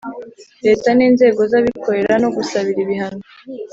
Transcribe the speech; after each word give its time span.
Leta 0.65 0.89
ninzego 0.97 1.41
zabikorera 1.51 2.15
no 2.23 2.29
gusabira 2.35 2.79
ibihano 2.85 3.23